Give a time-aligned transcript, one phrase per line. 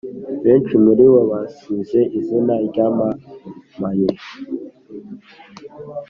[0.43, 4.09] Benshi muri bo basize izina ryamamaye,